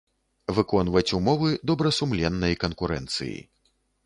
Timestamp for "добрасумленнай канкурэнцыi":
1.73-3.37